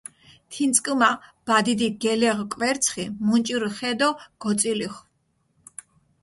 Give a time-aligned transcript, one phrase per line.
[0.51, 1.09] თიწკჷმა
[1.45, 4.09] ბადიდიქ გელეღჷ კვერცხი, მუნჭირჷ ხე დო
[4.41, 4.99] გოწილიხჷ.